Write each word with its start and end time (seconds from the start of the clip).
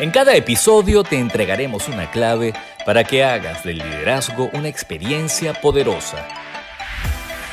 En 0.00 0.10
cada 0.10 0.34
episodio 0.34 1.04
te 1.04 1.20
entregaremos 1.20 1.88
una 1.88 2.10
clave 2.10 2.52
para 2.84 3.04
que 3.04 3.22
hagas 3.22 3.62
del 3.62 3.78
liderazgo 3.78 4.50
una 4.52 4.66
experiencia 4.66 5.54
poderosa. 5.54 6.26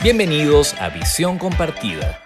Bienvenidos 0.02 0.74
a 0.82 0.90
Visión 0.90 1.38
Compartida. 1.38 2.20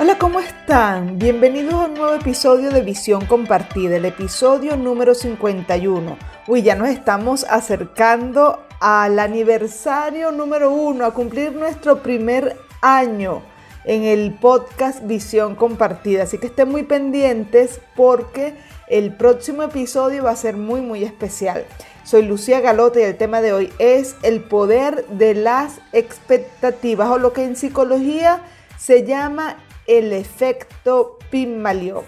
Hola, 0.00 0.18
¿cómo 0.18 0.40
están? 0.40 1.20
Bienvenidos 1.20 1.74
a 1.74 1.84
un 1.84 1.94
nuevo 1.94 2.14
episodio 2.14 2.70
de 2.70 2.80
Visión 2.80 3.26
Compartida, 3.26 3.94
el 3.94 4.04
episodio 4.04 4.76
número 4.76 5.14
51. 5.14 6.18
Uy, 6.48 6.62
ya 6.62 6.74
nos 6.74 6.88
estamos 6.88 7.44
acercando 7.44 8.66
al 8.80 9.20
aniversario 9.20 10.32
número 10.32 10.72
uno, 10.72 11.04
a 11.04 11.14
cumplir 11.14 11.52
nuestro 11.52 12.02
primer 12.02 12.56
año 12.80 13.42
en 13.84 14.04
el 14.04 14.34
podcast 14.34 15.06
Visión 15.06 15.54
Compartida. 15.54 16.24
Así 16.24 16.38
que 16.38 16.46
estén 16.46 16.70
muy 16.70 16.82
pendientes 16.82 17.80
porque 17.96 18.54
el 18.88 19.14
próximo 19.14 19.62
episodio 19.62 20.24
va 20.24 20.30
a 20.30 20.36
ser 20.36 20.56
muy, 20.56 20.80
muy 20.80 21.04
especial. 21.04 21.64
Soy 22.04 22.22
Lucía 22.22 22.60
Galote 22.60 23.00
y 23.00 23.04
el 23.04 23.16
tema 23.16 23.40
de 23.40 23.52
hoy 23.52 23.72
es 23.78 24.16
el 24.22 24.42
poder 24.42 25.06
de 25.06 25.34
las 25.34 25.80
expectativas 25.92 27.08
o 27.08 27.18
lo 27.18 27.32
que 27.32 27.44
en 27.44 27.56
psicología 27.56 28.42
se 28.78 29.04
llama 29.04 29.58
el 29.86 30.12
efecto 30.12 31.18
Pygmalion. 31.30 32.04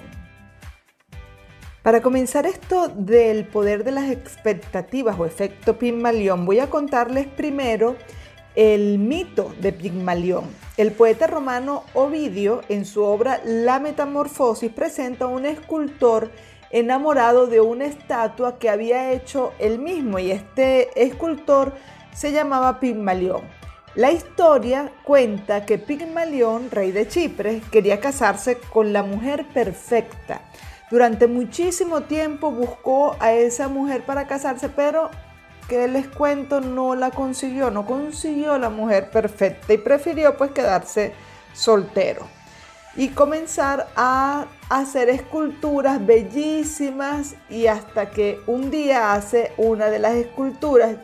Para 1.83 2.01
comenzar 2.01 2.47
esto 2.47 2.89
del 2.89 3.45
poder 3.45 3.83
de 3.83 3.91
las 3.91 4.11
expectativas 4.11 5.19
o 5.19 5.27
efecto 5.27 5.79
Pygmalion, 5.79 6.47
voy 6.47 6.61
a 6.61 6.71
contarles 6.71 7.27
primero 7.27 7.97
el 8.55 8.99
mito 8.99 9.55
de 9.61 9.73
Pigmalión. 9.73 10.45
El 10.77 10.93
poeta 10.93 11.27
romano 11.27 11.85
Ovidio, 11.95 12.63
en 12.69 12.85
su 12.85 13.03
obra 13.03 13.41
La 13.45 13.79
Metamorfosis, 13.79 14.71
presenta 14.73 15.27
a 15.27 15.29
un 15.29 15.47
escultor 15.47 16.31
enamorado 16.71 17.47
de 17.47 17.61
una 17.61 17.85
estatua 17.85 18.59
que 18.59 18.71
había 18.71 19.13
hecho 19.13 19.53
él 19.59 19.79
mismo 19.79 20.19
y 20.19 20.31
este 20.31 21.03
escultor 21.03 21.73
se 22.15 22.33
llamaba 22.33 22.81
Pigmalión. 22.81 23.43
La 23.95 24.11
historia 24.11 24.91
cuenta 25.05 25.67
que 25.67 25.77
Pigmalión, 25.77 26.71
rey 26.71 26.93
de 26.93 27.07
Chipre, 27.07 27.61
quería 27.71 28.01
casarse 28.01 28.57
con 28.73 28.95
la 28.95 29.03
mujer 29.03 29.47
perfecta. 29.53 30.41
Durante 30.91 31.27
muchísimo 31.27 32.03
tiempo 32.03 32.51
buscó 32.51 33.17
a 33.21 33.33
esa 33.33 33.69
mujer 33.69 34.03
para 34.05 34.27
casarse, 34.27 34.71
pero 34.71 35.11
que 35.73 35.89
les 35.89 36.07
cuento 36.07 36.61
no 36.61 36.95
la 36.95 37.11
consiguió, 37.11 37.71
no 37.71 37.87
consiguió 37.87 38.59
la 38.59 38.69
mujer 38.69 39.11
perfecta 39.11 39.73
y 39.73 39.79
prefirió 39.79 40.37
pues 40.37 40.51
quedarse 40.51 41.15
soltero 41.55 42.27
y 42.95 43.09
comenzar 43.09 43.89
a 43.97 44.45
hacer 44.69 45.09
esculturas 45.09 46.05
bellísimas 46.05 47.37
y 47.49 47.69
hasta 47.69 48.11
que 48.11 48.43
un 48.47 48.71
día 48.71 49.15
hace 49.15 49.53
una 49.57 49.87
de 49.87 49.99
las 49.99 50.13
esculturas 50.13 50.97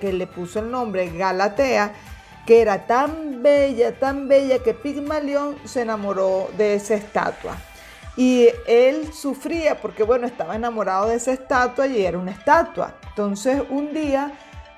que 0.00 0.14
le 0.14 0.26
puso 0.26 0.60
el 0.60 0.70
nombre 0.70 1.10
Galatea, 1.10 1.92
que 2.46 2.62
era 2.62 2.86
tan 2.86 3.42
bella, 3.42 3.98
tan 3.98 4.28
bella 4.28 4.60
que 4.60 4.72
Pigmalión 4.72 5.56
se 5.66 5.82
enamoró 5.82 6.48
de 6.56 6.76
esa 6.76 6.94
estatua. 6.94 7.58
Y 8.16 8.48
él 8.66 9.12
sufría 9.12 9.80
porque, 9.80 10.02
bueno, 10.02 10.26
estaba 10.26 10.56
enamorado 10.56 11.08
de 11.08 11.16
esa 11.16 11.32
estatua 11.32 11.86
y 11.86 12.04
era 12.04 12.18
una 12.18 12.30
estatua. 12.30 12.94
Entonces, 13.08 13.62
un 13.68 13.92
día, 13.92 14.32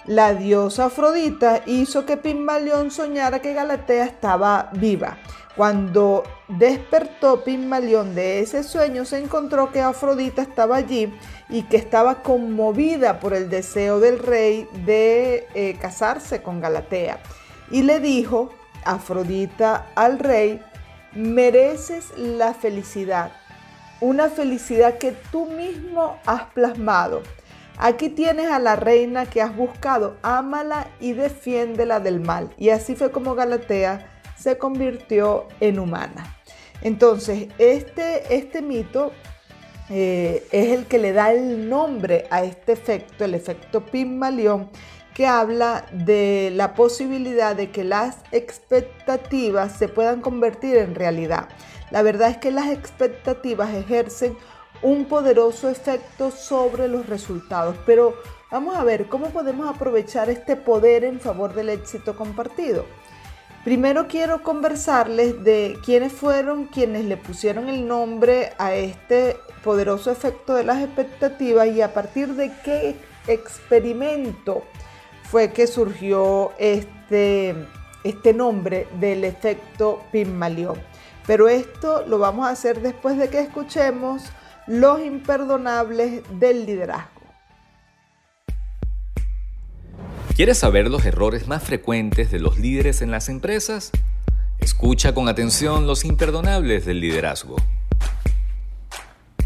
la 0.06 0.34
diosa 0.34 0.86
Afrodita 0.86 1.62
hizo 1.66 2.04
que 2.04 2.16
Pigmalión 2.16 2.90
soñara 2.90 3.40
que 3.40 3.54
Galatea 3.54 4.04
estaba 4.06 4.70
viva. 4.72 5.18
Cuando 5.56 6.22
despertó 6.48 7.42
Pigmalión 7.44 8.14
de 8.14 8.40
ese 8.40 8.62
sueño, 8.62 9.04
se 9.04 9.18
encontró 9.18 9.70
que 9.72 9.80
Afrodita 9.80 10.40
estaba 10.40 10.76
allí 10.76 11.12
y 11.48 11.62
que 11.64 11.76
estaba 11.76 12.22
conmovida 12.22 13.20
por 13.20 13.34
el 13.34 13.50
deseo 13.50 14.00
del 14.00 14.18
rey 14.18 14.68
de 14.84 15.46
eh, 15.54 15.76
casarse 15.80 16.42
con 16.42 16.60
Galatea. 16.60 17.18
Y 17.70 17.82
le 17.82 18.00
dijo 18.00 18.50
Afrodita 18.84 19.88
al 19.94 20.18
rey, 20.18 20.62
mereces 21.12 22.16
la 22.16 22.54
felicidad, 22.54 23.32
una 24.00 24.28
felicidad 24.28 24.98
que 24.98 25.12
tú 25.32 25.46
mismo 25.46 26.18
has 26.26 26.42
plasmado. 26.52 27.22
Aquí 27.76 28.08
tienes 28.08 28.50
a 28.50 28.58
la 28.58 28.76
reina 28.76 29.26
que 29.26 29.40
has 29.40 29.54
buscado, 29.54 30.16
ámala 30.22 30.88
y 31.00 31.12
defiéndela 31.12 32.00
del 32.00 32.20
mal. 32.20 32.52
Y 32.58 32.70
así 32.70 32.96
fue 32.96 33.12
como 33.12 33.34
Galatea 33.34 34.06
se 34.36 34.58
convirtió 34.58 35.46
en 35.60 35.78
humana. 35.78 36.36
Entonces, 36.80 37.48
este, 37.58 38.36
este 38.36 38.62
mito 38.62 39.12
eh, 39.90 40.46
es 40.52 40.68
el 40.78 40.86
que 40.86 40.98
le 40.98 41.12
da 41.12 41.32
el 41.32 41.68
nombre 41.68 42.26
a 42.30 42.44
este 42.44 42.72
efecto, 42.72 43.24
el 43.24 43.34
efecto 43.34 43.84
Pygmalion, 43.84 44.70
que 45.18 45.26
habla 45.26 45.84
de 45.90 46.52
la 46.54 46.74
posibilidad 46.74 47.56
de 47.56 47.72
que 47.72 47.82
las 47.82 48.18
expectativas 48.30 49.76
se 49.76 49.88
puedan 49.88 50.20
convertir 50.20 50.76
en 50.76 50.94
realidad. 50.94 51.48
La 51.90 52.02
verdad 52.02 52.30
es 52.30 52.36
que 52.36 52.52
las 52.52 52.68
expectativas 52.68 53.74
ejercen 53.74 54.36
un 54.80 55.06
poderoso 55.06 55.70
efecto 55.70 56.30
sobre 56.30 56.86
los 56.86 57.06
resultados, 57.06 57.74
pero 57.84 58.14
vamos 58.52 58.76
a 58.76 58.84
ver 58.84 59.08
cómo 59.08 59.30
podemos 59.30 59.68
aprovechar 59.68 60.30
este 60.30 60.54
poder 60.54 61.02
en 61.02 61.18
favor 61.18 61.52
del 61.52 61.70
éxito 61.70 62.14
compartido. 62.14 62.84
Primero 63.64 64.06
quiero 64.06 64.44
conversarles 64.44 65.42
de 65.42 65.76
quiénes 65.84 66.12
fueron 66.12 66.66
quienes 66.66 67.06
le 67.06 67.16
pusieron 67.16 67.68
el 67.68 67.88
nombre 67.88 68.52
a 68.56 68.76
este 68.76 69.36
poderoso 69.64 70.12
efecto 70.12 70.54
de 70.54 70.62
las 70.62 70.80
expectativas 70.80 71.66
y 71.66 71.82
a 71.82 71.92
partir 71.92 72.34
de 72.34 72.52
qué 72.64 72.94
experimento 73.26 74.62
fue 75.30 75.52
que 75.52 75.66
surgió 75.66 76.52
este, 76.58 77.54
este 78.02 78.32
nombre 78.32 78.88
del 78.98 79.24
efecto 79.24 80.02
Pygmalion. 80.10 80.78
Pero 81.26 81.48
esto 81.48 82.06
lo 82.06 82.18
vamos 82.18 82.46
a 82.46 82.50
hacer 82.50 82.80
después 82.80 83.18
de 83.18 83.28
que 83.28 83.40
escuchemos 83.40 84.22
los 84.66 85.00
imperdonables 85.00 86.22
del 86.38 86.64
liderazgo. 86.64 87.20
¿Quieres 90.34 90.58
saber 90.58 90.88
los 90.88 91.04
errores 91.04 91.48
más 91.48 91.62
frecuentes 91.62 92.30
de 92.30 92.38
los 92.38 92.58
líderes 92.58 93.02
en 93.02 93.10
las 93.10 93.28
empresas? 93.28 93.90
Escucha 94.60 95.12
con 95.12 95.28
atención 95.28 95.86
los 95.86 96.04
imperdonables 96.04 96.86
del 96.86 97.00
liderazgo. 97.00 97.56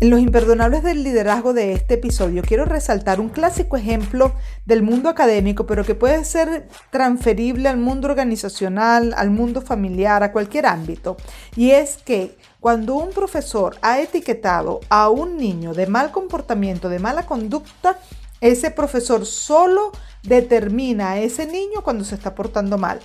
En 0.02 0.10
los 0.10 0.18
imperdonables 0.18 0.82
del 0.82 1.04
liderazgo 1.04 1.52
de 1.52 1.74
este 1.74 1.94
episodio 1.94 2.42
quiero 2.42 2.64
resaltar 2.64 3.20
un 3.20 3.28
clásico 3.28 3.76
ejemplo 3.76 4.32
del 4.66 4.82
mundo 4.82 5.08
académico, 5.08 5.64
pero 5.64 5.84
que 5.84 5.94
puede 5.94 6.24
ser 6.24 6.66
transferible 6.90 7.68
al 7.68 7.76
mundo 7.76 8.08
organizacional, 8.08 9.14
al 9.16 9.30
mundo 9.30 9.60
familiar, 9.60 10.24
a 10.24 10.32
cualquier 10.32 10.66
ámbito. 10.66 11.16
Y 11.54 11.70
es 11.70 11.98
que 11.98 12.36
cuando 12.58 12.96
un 12.96 13.10
profesor 13.10 13.76
ha 13.80 14.00
etiquetado 14.00 14.80
a 14.88 15.08
un 15.08 15.36
niño 15.36 15.72
de 15.72 15.86
mal 15.86 16.10
comportamiento, 16.10 16.88
de 16.88 16.98
mala 16.98 17.24
conducta, 17.24 17.96
ese 18.40 18.72
profesor 18.72 19.24
solo 19.24 19.92
determina 20.24 21.12
a 21.12 21.20
ese 21.20 21.46
niño 21.46 21.84
cuando 21.84 22.02
se 22.02 22.16
está 22.16 22.34
portando 22.34 22.76
mal 22.76 22.98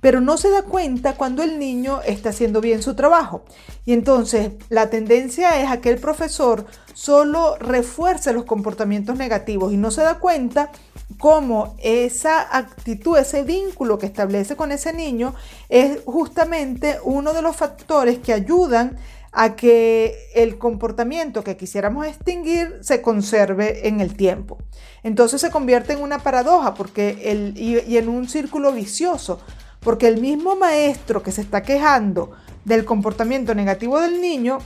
pero 0.00 0.20
no 0.20 0.36
se 0.36 0.50
da 0.50 0.62
cuenta 0.62 1.14
cuando 1.14 1.42
el 1.42 1.58
niño 1.58 2.00
está 2.06 2.30
haciendo 2.30 2.60
bien 2.60 2.82
su 2.82 2.94
trabajo. 2.94 3.44
Y 3.84 3.92
entonces 3.92 4.52
la 4.68 4.90
tendencia 4.90 5.60
es 5.62 5.70
a 5.70 5.80
que 5.80 5.90
el 5.90 5.98
profesor 5.98 6.66
solo 6.94 7.56
refuerce 7.58 8.32
los 8.32 8.44
comportamientos 8.44 9.16
negativos 9.16 9.72
y 9.72 9.76
no 9.76 9.90
se 9.90 10.02
da 10.02 10.18
cuenta 10.18 10.70
cómo 11.18 11.76
esa 11.82 12.56
actitud, 12.56 13.18
ese 13.18 13.42
vínculo 13.42 13.98
que 13.98 14.06
establece 14.06 14.56
con 14.56 14.72
ese 14.72 14.92
niño 14.92 15.34
es 15.68 16.00
justamente 16.04 16.98
uno 17.04 17.32
de 17.32 17.42
los 17.42 17.56
factores 17.56 18.18
que 18.18 18.32
ayudan 18.32 18.98
a 19.32 19.54
que 19.54 20.16
el 20.34 20.58
comportamiento 20.58 21.44
que 21.44 21.56
quisiéramos 21.56 22.06
extinguir 22.06 22.78
se 22.80 23.00
conserve 23.00 23.86
en 23.86 24.00
el 24.00 24.16
tiempo. 24.16 24.58
Entonces 25.02 25.40
se 25.40 25.50
convierte 25.50 25.92
en 25.92 26.02
una 26.02 26.18
paradoja 26.18 26.74
porque 26.74 27.30
el, 27.30 27.54
y 27.56 27.96
en 27.96 28.08
un 28.08 28.28
círculo 28.28 28.72
vicioso, 28.72 29.40
porque 29.80 30.08
el 30.08 30.20
mismo 30.20 30.56
maestro 30.56 31.22
que 31.22 31.32
se 31.32 31.40
está 31.40 31.62
quejando 31.62 32.32
del 32.64 32.84
comportamiento 32.84 33.54
negativo 33.54 33.98
del 34.00 34.20
niño 34.20 34.58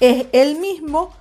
es 0.00 0.26
el 0.32 0.58
mismo 0.58 1.12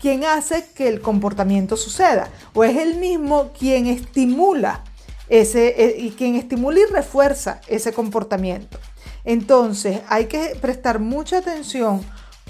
quien 0.00 0.24
hace 0.24 0.66
que 0.74 0.88
el 0.88 1.00
comportamiento 1.00 1.76
suceda 1.76 2.30
o 2.54 2.64
es 2.64 2.76
el 2.76 2.96
mismo 2.96 3.50
quien 3.58 3.86
estimula 3.86 4.84
ese 5.28 5.68
eh, 5.76 5.96
y 5.98 6.10
quien 6.10 6.34
estimula 6.36 6.80
y 6.80 6.92
refuerza 6.92 7.60
ese 7.68 7.92
comportamiento. 7.92 8.78
Entonces, 9.24 10.00
hay 10.08 10.26
que 10.26 10.56
prestar 10.60 10.98
mucha 10.98 11.38
atención 11.38 12.00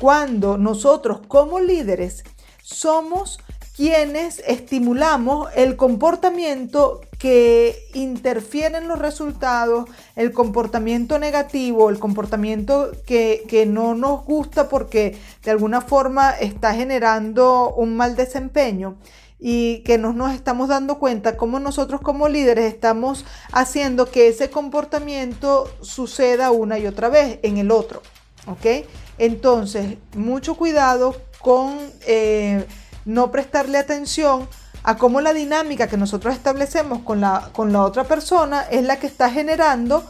cuando 0.00 0.56
nosotros 0.56 1.20
como 1.26 1.60
líderes 1.60 2.24
somos 2.62 3.38
quienes 3.76 4.42
estimulamos 4.46 5.48
el 5.56 5.76
comportamiento 5.76 7.00
que 7.20 7.86
interfieren 7.92 8.88
los 8.88 8.98
resultados, 8.98 9.84
el 10.16 10.32
comportamiento 10.32 11.18
negativo, 11.18 11.90
el 11.90 11.98
comportamiento 11.98 12.92
que, 13.06 13.44
que, 13.46 13.66
no 13.66 13.94
nos 13.94 14.24
gusta 14.24 14.70
porque 14.70 15.18
de 15.44 15.50
alguna 15.50 15.82
forma 15.82 16.30
está 16.30 16.72
generando 16.72 17.74
un 17.74 17.94
mal 17.94 18.16
desempeño 18.16 18.96
y 19.38 19.80
que 19.80 19.98
no 19.98 20.14
nos 20.14 20.32
estamos 20.32 20.70
dando 20.70 20.98
cuenta 20.98 21.36
cómo 21.36 21.60
nosotros 21.60 22.00
como 22.00 22.26
líderes 22.26 22.72
estamos 22.72 23.26
haciendo 23.52 24.06
que 24.10 24.28
ese 24.28 24.48
comportamiento 24.48 25.70
suceda 25.82 26.50
una 26.50 26.78
y 26.78 26.86
otra 26.86 27.10
vez 27.10 27.38
en 27.42 27.58
el 27.58 27.70
otro. 27.70 28.00
¿Ok? 28.46 28.86
Entonces, 29.18 29.98
mucho 30.16 30.54
cuidado 30.54 31.14
con 31.42 31.76
eh, 32.06 32.64
no 33.04 33.30
prestarle 33.30 33.76
atención 33.76 34.48
a 34.82 34.96
cómo 34.96 35.20
la 35.20 35.32
dinámica 35.32 35.88
que 35.88 35.96
nosotros 35.96 36.34
establecemos 36.34 37.00
con 37.00 37.20
la, 37.20 37.50
con 37.52 37.72
la 37.72 37.82
otra 37.82 38.04
persona 38.04 38.62
es 38.62 38.84
la 38.84 38.98
que 38.98 39.06
está 39.06 39.30
generando 39.30 40.04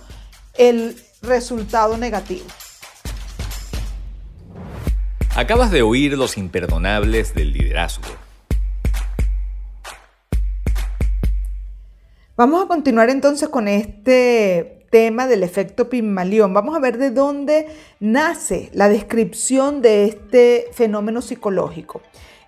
el 0.55 0.97
resultado 1.23 1.97
negativo. 1.97 2.47
Acabas 5.35 5.71
de 5.71 5.83
oír 5.83 6.17
los 6.19 6.37
imperdonables 6.37 7.35
del 7.35 7.53
liderazgo. 7.53 8.09
Vamos 12.37 12.65
a 12.65 12.69
continuar 12.69 13.11
entonces 13.11 13.49
con 13.49 13.69
este 13.69 14.87
tema 14.91 15.27
del 15.27 15.43
efecto 15.43 15.89
Pigmalión. 15.89 16.53
Vamos 16.53 16.75
a 16.75 16.81
ver 16.81 16.99
de 16.99 17.11
dónde 17.11 17.69
nace 18.01 18.71
la 18.73 18.89
descripción 18.89 19.83
de 19.83 20.07
este 20.07 20.69
fenómeno 20.73 21.23
psicológico. 21.23 22.03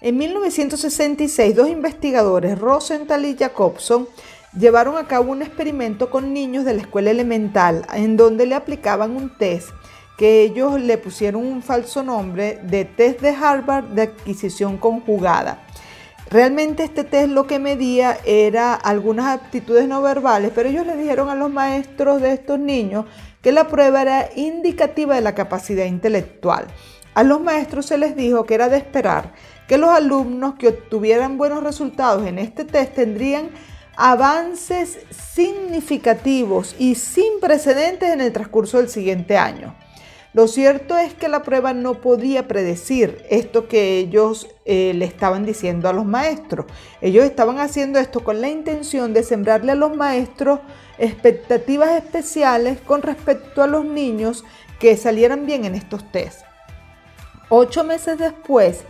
En 0.05 0.17
1966, 0.17 1.55
dos 1.55 1.69
investigadores, 1.69 2.59
Rosenthal 2.59 3.25
y 3.25 3.37
Jacobson, 3.37 4.09
llevaron 4.59 4.97
a 4.97 5.07
cabo 5.07 5.31
un 5.31 5.43
experimento 5.43 6.11
con 6.11 6.35
niños 6.35 6.65
de 6.65 6.75
la 6.75 6.81
escuela 6.81 7.13
elemental 7.13 7.87
en 7.95 8.17
donde 8.17 8.47
le 8.47 8.57
aplicaban 8.57 9.15
un 9.15 9.31
test 9.39 9.69
que 10.19 10.43
ellos 10.43 10.81
le 10.81 10.99
pusieron 10.99 11.47
un 11.47 11.63
falso 11.63 12.03
nombre 12.03 12.59
de 12.65 12.85
test 12.85 13.21
de 13.21 13.29
Harvard 13.29 13.85
de 13.91 14.03
adquisición 14.03 14.77
conjugada. 14.77 15.63
Realmente 16.29 16.83
este 16.83 17.05
test 17.05 17.29
lo 17.29 17.47
que 17.47 17.61
medía 17.61 18.19
era 18.25 18.75
algunas 18.75 19.27
aptitudes 19.27 19.87
no 19.87 20.03
verbales, 20.03 20.51
pero 20.53 20.69
ellos 20.69 20.85
le 20.85 20.97
dijeron 20.97 21.29
a 21.29 21.37
los 21.37 21.49
maestros 21.53 22.21
de 22.21 22.33
estos 22.33 22.59
niños 22.59 23.05
que 23.41 23.53
la 23.53 23.69
prueba 23.69 24.03
era 24.03 24.31
indicativa 24.35 25.15
de 25.15 25.21
la 25.21 25.37
capacidad 25.37 25.85
intelectual. 25.85 26.67
A 27.15 27.23
los 27.23 27.41
maestros 27.41 27.87
se 27.87 27.99
les 27.99 28.17
dijo 28.17 28.45
que 28.45 28.55
era 28.55 28.69
de 28.69 28.79
esperar 28.79 29.33
que 29.69 29.79
los 29.79 29.91
alumnos 29.91 30.55
que 30.55 30.69
obtuvieran 30.69 31.39
buenos 31.39 31.63
resultados 31.63 32.27
en 32.27 32.39
este 32.39 32.65
test 32.65 32.95
tendrían 32.95 33.51
avances 33.97 34.99
significativos 35.11 36.75
y 36.79 36.95
sin 36.95 37.41
precedentes 37.41 38.11
en 38.11 38.21
el 38.21 38.33
transcurso 38.33 38.79
del 38.79 38.89
siguiente 38.89 39.37
año. 39.37 39.75
Lo 40.35 40.49
cierto 40.49 40.97
es 40.97 41.13
que 41.13 41.29
la 41.29 41.43
prueba 41.43 41.75
no 41.75 42.01
podía 42.01 42.49
predecir 42.49 43.23
esto 43.29 43.69
que 43.69 43.99
ellos 43.99 44.49
eh, 44.65 44.93
le 44.95 45.05
estaban 45.05 45.45
diciendo 45.45 45.91
a 45.91 45.93
los 45.93 46.07
maestros. 46.07 46.65
Ellos 47.03 47.27
estaban 47.27 47.59
haciendo 47.59 47.99
esto 47.99 48.25
con 48.25 48.41
la 48.41 48.49
intención 48.49 49.13
de 49.13 49.25
sembrarle 49.25 49.73
a 49.73 49.75
los 49.75 49.95
maestros 49.95 50.61
expectativas 50.97 52.03
especiales 52.03 52.81
con 52.81 53.03
respecto 53.03 53.63
a 53.63 53.67
los 53.67 53.85
niños 53.85 54.43
que 54.79 54.97
salieran 54.97 55.45
bien 55.45 55.67
en 55.67 55.75
estos 55.75 56.11
test. 56.11 56.52
Ocho 57.55 57.85
meses 57.85 58.17
después, 58.17 58.81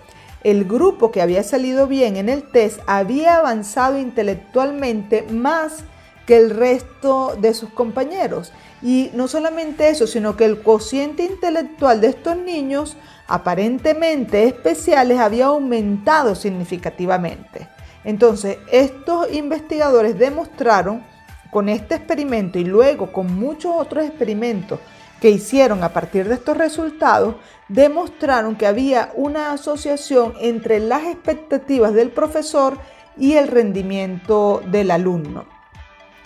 el 0.44 0.66
grupo 0.66 1.10
que 1.10 1.20
había 1.20 1.42
salido 1.42 1.88
bien 1.88 2.14
en 2.14 2.28
el 2.28 2.44
test 2.44 2.78
había 2.86 3.38
avanzado 3.38 3.98
intelectualmente 3.98 5.22
más 5.32 5.78
que 6.26 6.36
el 6.36 6.50
resto 6.50 7.34
de 7.40 7.54
sus 7.54 7.70
compañeros. 7.70 8.52
Y 8.80 9.10
no 9.14 9.26
solamente 9.26 9.88
eso, 9.88 10.06
sino 10.06 10.36
que 10.36 10.44
el 10.44 10.62
cociente 10.62 11.24
intelectual 11.24 12.00
de 12.00 12.06
estos 12.06 12.36
niños, 12.36 12.96
aparentemente 13.26 14.44
especiales, 14.44 15.18
había 15.18 15.46
aumentado 15.46 16.36
significativamente. 16.36 17.66
Entonces, 18.04 18.58
estos 18.70 19.32
investigadores 19.32 20.16
demostraron 20.16 21.02
con 21.50 21.68
este 21.68 21.96
experimento 21.96 22.60
y 22.60 22.64
luego 22.64 23.12
con 23.12 23.34
muchos 23.34 23.72
otros 23.74 24.04
experimentos 24.04 24.78
que 25.22 25.30
hicieron 25.30 25.84
a 25.84 25.90
partir 25.90 26.28
de 26.28 26.34
estos 26.34 26.56
resultados, 26.56 27.36
demostraron 27.68 28.56
que 28.56 28.66
había 28.66 29.12
una 29.14 29.52
asociación 29.52 30.34
entre 30.40 30.80
las 30.80 31.04
expectativas 31.04 31.94
del 31.94 32.10
profesor 32.10 32.76
y 33.16 33.34
el 33.34 33.46
rendimiento 33.46 34.64
del 34.66 34.90
alumno. 34.90 35.44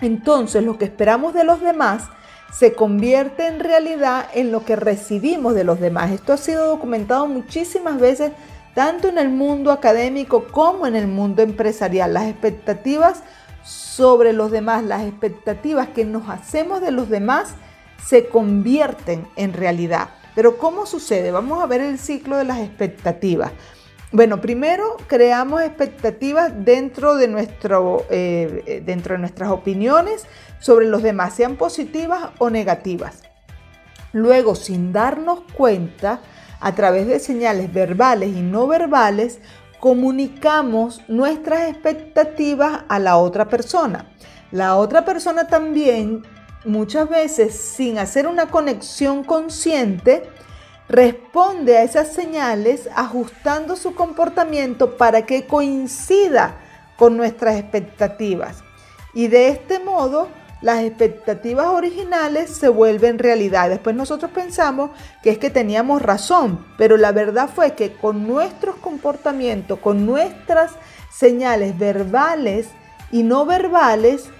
Entonces 0.00 0.64
lo 0.64 0.78
que 0.78 0.86
esperamos 0.86 1.34
de 1.34 1.44
los 1.44 1.60
demás 1.60 2.04
se 2.50 2.72
convierte 2.72 3.46
en 3.46 3.60
realidad 3.60 4.28
en 4.32 4.50
lo 4.50 4.64
que 4.64 4.76
recibimos 4.76 5.54
de 5.54 5.64
los 5.64 5.78
demás. 5.78 6.10
Esto 6.10 6.32
ha 6.32 6.38
sido 6.38 6.66
documentado 6.66 7.26
muchísimas 7.26 8.00
veces, 8.00 8.32
tanto 8.74 9.08
en 9.08 9.18
el 9.18 9.28
mundo 9.28 9.72
académico 9.72 10.46
como 10.50 10.86
en 10.86 10.96
el 10.96 11.06
mundo 11.06 11.42
empresarial. 11.42 12.14
Las 12.14 12.28
expectativas 12.28 13.22
sobre 13.62 14.32
los 14.32 14.50
demás, 14.50 14.84
las 14.84 15.02
expectativas 15.02 15.88
que 15.88 16.06
nos 16.06 16.30
hacemos 16.30 16.80
de 16.80 16.92
los 16.92 17.10
demás, 17.10 17.56
se 18.04 18.28
convierten 18.28 19.26
en 19.36 19.52
realidad. 19.52 20.10
Pero 20.34 20.58
¿cómo 20.58 20.86
sucede? 20.86 21.30
Vamos 21.30 21.62
a 21.62 21.66
ver 21.66 21.80
el 21.80 21.98
ciclo 21.98 22.36
de 22.36 22.44
las 22.44 22.58
expectativas. 22.58 23.52
Bueno, 24.12 24.40
primero 24.40 24.96
creamos 25.08 25.62
expectativas 25.62 26.52
dentro 26.64 27.16
de, 27.16 27.28
nuestro, 27.28 28.04
eh, 28.08 28.82
dentro 28.84 29.14
de 29.14 29.20
nuestras 29.20 29.50
opiniones 29.50 30.26
sobre 30.58 30.86
los 30.86 31.02
demás, 31.02 31.34
sean 31.34 31.56
positivas 31.56 32.30
o 32.38 32.50
negativas. 32.50 33.22
Luego, 34.12 34.54
sin 34.54 34.92
darnos 34.92 35.40
cuenta, 35.54 36.20
a 36.60 36.74
través 36.74 37.06
de 37.06 37.18
señales 37.18 37.72
verbales 37.72 38.34
y 38.34 38.40
no 38.40 38.66
verbales, 38.66 39.40
comunicamos 39.80 41.02
nuestras 41.08 41.68
expectativas 41.68 42.84
a 42.88 42.98
la 42.98 43.18
otra 43.18 43.48
persona. 43.48 44.10
La 44.52 44.76
otra 44.76 45.04
persona 45.04 45.48
también, 45.48 46.22
muchas 46.66 47.08
veces 47.08 47.54
sin 47.56 47.98
hacer 47.98 48.26
una 48.26 48.46
conexión 48.46 49.24
consciente, 49.24 50.28
responde 50.88 51.78
a 51.78 51.82
esas 51.82 52.12
señales 52.12 52.88
ajustando 52.94 53.76
su 53.76 53.94
comportamiento 53.94 54.96
para 54.96 55.26
que 55.26 55.46
coincida 55.46 56.56
con 56.96 57.16
nuestras 57.16 57.56
expectativas. 57.56 58.62
Y 59.14 59.28
de 59.28 59.48
este 59.48 59.78
modo, 59.78 60.28
las 60.62 60.82
expectativas 60.82 61.66
originales 61.66 62.50
se 62.50 62.68
vuelven 62.68 63.18
realidad. 63.18 63.68
Después 63.68 63.94
nosotros 63.94 64.30
pensamos 64.30 64.90
que 65.22 65.30
es 65.30 65.38
que 65.38 65.50
teníamos 65.50 66.02
razón, 66.02 66.64
pero 66.78 66.96
la 66.96 67.12
verdad 67.12 67.48
fue 67.52 67.74
que 67.74 67.92
con 67.92 68.26
nuestros 68.26 68.76
comportamientos, 68.76 69.78
con 69.78 70.06
nuestras 70.06 70.72
señales 71.10 71.78
verbales 71.78 72.68
y 73.12 73.22
no 73.22 73.44
verbales, 73.44 74.30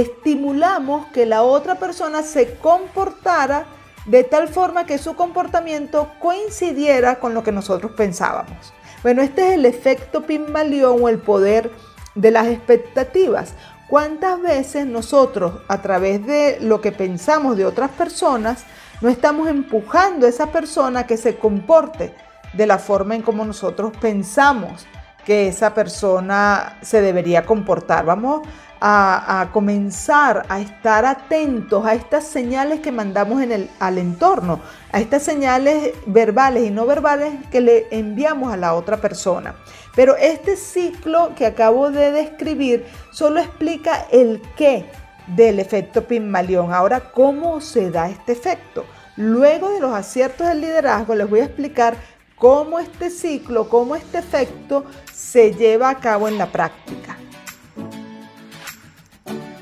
estimulamos 0.00 1.06
que 1.06 1.24
la 1.24 1.42
otra 1.42 1.76
persona 1.76 2.22
se 2.22 2.56
comportara 2.56 3.66
de 4.06 4.24
tal 4.24 4.48
forma 4.48 4.86
que 4.86 4.98
su 4.98 5.14
comportamiento 5.14 6.10
coincidiera 6.18 7.20
con 7.20 7.32
lo 7.32 7.44
que 7.44 7.52
nosotros 7.52 7.92
pensábamos. 7.92 8.74
Bueno, 9.04 9.22
este 9.22 9.48
es 9.48 9.54
el 9.54 9.66
efecto 9.66 10.22
Pygmalion 10.22 11.02
o 11.02 11.08
el 11.08 11.18
poder 11.18 11.70
de 12.16 12.30
las 12.32 12.48
expectativas. 12.48 13.54
¿Cuántas 13.88 14.42
veces 14.42 14.86
nosotros, 14.86 15.62
a 15.68 15.80
través 15.80 16.26
de 16.26 16.58
lo 16.60 16.80
que 16.80 16.90
pensamos 16.90 17.56
de 17.56 17.64
otras 17.64 17.90
personas, 17.90 18.64
no 19.00 19.08
estamos 19.08 19.48
empujando 19.48 20.26
a 20.26 20.28
esa 20.28 20.50
persona 20.50 21.06
que 21.06 21.16
se 21.16 21.36
comporte 21.36 22.14
de 22.52 22.66
la 22.66 22.78
forma 22.78 23.14
en 23.14 23.22
como 23.22 23.44
nosotros 23.44 23.92
pensamos 24.00 24.86
que 25.24 25.48
esa 25.48 25.74
persona 25.74 26.78
se 26.82 27.00
debería 27.00 27.44
comportar? 27.44 28.04
Vamos 28.04 28.42
a, 28.80 29.48
comenzar 29.52 30.44
a 30.48 30.60
estar 30.60 31.06
atentos 31.06 31.86
a 31.86 31.94
estas 31.94 32.24
señales 32.24 32.80
que 32.80 32.92
mandamos 32.92 33.42
en 33.42 33.52
el, 33.52 33.70
al 33.78 33.96
entorno, 33.98 34.60
a 34.92 35.00
estas 35.00 35.22
señales 35.22 35.92
verbales 36.06 36.64
y 36.64 36.70
no 36.70 36.84
verbales 36.84 37.32
que 37.50 37.62
le 37.62 37.86
enviamos 37.90 38.52
a 38.52 38.58
la 38.58 38.74
otra 38.74 38.98
persona. 38.98 39.54
Pero 39.94 40.16
este 40.16 40.56
ciclo 40.56 41.34
que 41.34 41.46
acabo 41.46 41.90
de 41.90 42.12
describir 42.12 42.84
solo 43.10 43.40
explica 43.40 44.06
el 44.10 44.42
qué 44.56 44.84
del 45.28 45.60
efecto 45.60 46.04
Pygmalion. 46.04 46.72
Ahora, 46.72 47.10
¿cómo 47.10 47.60
se 47.60 47.90
da 47.90 48.10
este 48.10 48.32
efecto? 48.32 48.84
Luego 49.16 49.70
de 49.70 49.80
los 49.80 49.94
aciertos 49.94 50.48
del 50.48 50.60
liderazgo, 50.60 51.14
les 51.14 51.30
voy 51.30 51.40
a 51.40 51.44
explicar 51.44 51.96
cómo 52.36 52.78
este 52.78 53.10
ciclo, 53.10 53.68
cómo 53.68 53.96
este 53.96 54.18
efecto 54.18 54.84
se 55.12 55.52
lleva 55.54 55.90
a 55.90 55.98
cabo 55.98 56.28
en 56.28 56.38
la 56.38 56.50
práctica. 56.50 57.18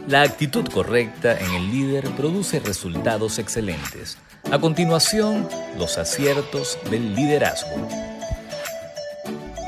La 0.08 0.22
actitud 0.22 0.68
correcta 0.68 1.38
en 1.38 1.50
el 1.52 1.70
líder 1.70 2.10
produce 2.10 2.60
resultados 2.60 3.38
excelentes. 3.38 4.18
A 4.50 4.58
continuación, 4.58 5.48
los 5.78 5.96
aciertos 5.96 6.78
del 6.90 7.14
liderazgo. 7.14 7.70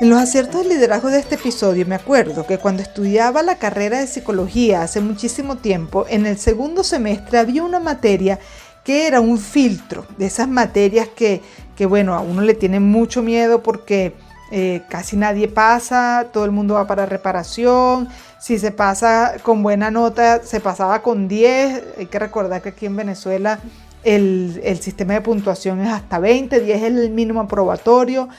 En 0.01 0.09
los 0.09 0.19
aciertos 0.19 0.63
de 0.63 0.75
liderazgo 0.75 1.09
de 1.09 1.19
este 1.19 1.35
episodio 1.35 1.85
me 1.87 1.95
acuerdo 1.95 2.45
que 2.45 2.57
cuando 2.57 2.81
estudiaba 2.81 3.43
la 3.43 3.57
carrera 3.57 3.99
de 3.99 4.07
psicología 4.07 4.81
hace 4.81 4.99
muchísimo 4.99 5.55
tiempo, 5.55 6.05
en 6.09 6.25
el 6.25 6.37
segundo 6.37 6.83
semestre 6.83 7.39
había 7.39 7.63
una 7.63 7.79
materia 7.79 8.37
que 8.83 9.07
era 9.07 9.21
un 9.21 9.39
filtro 9.39 10.05
de 10.17 10.25
esas 10.25 10.49
materias 10.49 11.07
que, 11.15 11.41
que 11.75 11.85
bueno, 11.85 12.13
a 12.13 12.21
uno 12.21 12.41
le 12.41 12.53
tiene 12.53 12.79
mucho 12.79 13.21
miedo 13.21 13.61
porque 13.61 14.13
eh, 14.51 14.83
casi 14.89 15.17
nadie 15.17 15.47
pasa, 15.47 16.27
todo 16.31 16.45
el 16.45 16.51
mundo 16.51 16.75
va 16.75 16.87
para 16.87 17.05
reparación, 17.05 18.07
si 18.39 18.59
se 18.59 18.71
pasa 18.71 19.35
con 19.41 19.63
buena 19.63 19.91
nota, 19.91 20.43
se 20.43 20.59
pasaba 20.59 21.01
con 21.01 21.27
10, 21.27 21.83
hay 21.97 22.05
que 22.05 22.19
recordar 22.19 22.61
que 22.61 22.69
aquí 22.69 22.85
en 22.85 22.95
Venezuela 22.95 23.59
el, 24.03 24.61
el 24.63 24.79
sistema 24.79 25.13
de 25.13 25.21
puntuación 25.21 25.81
es 25.81 25.89
hasta 25.89 26.19
20, 26.19 26.59
10 26.59 26.77
es 26.77 26.83
el 26.83 27.09
mínimo 27.09 27.41
aprobatorio. 27.41 28.29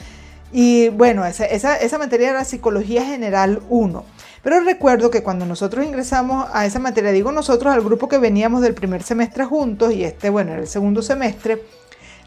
Y 0.51 0.89
bueno, 0.89 1.25
esa, 1.25 1.45
esa, 1.45 1.97
materia 1.97 2.29
era 2.29 2.45
Psicología 2.45 3.05
General 3.05 3.61
1. 3.69 4.05
Pero 4.43 4.61
recuerdo 4.61 5.11
que 5.11 5.23
cuando 5.23 5.45
nosotros 5.45 5.85
ingresamos 5.85 6.47
a 6.53 6.65
esa 6.65 6.79
materia, 6.79 7.11
digo 7.11 7.33
nosotros, 7.33 7.73
al 7.73 7.81
grupo 7.81 8.07
que 8.07 8.17
veníamos 8.17 8.61
del 8.61 8.73
primer 8.73 9.03
semestre 9.03 9.43
juntos, 9.43 9.93
y 9.93 10.05
este, 10.05 10.29
bueno, 10.29 10.53
era 10.53 10.61
el 10.61 10.67
segundo 10.67 11.01
semestre, 11.01 11.61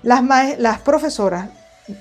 las, 0.03 0.81
profesoras 0.81 1.51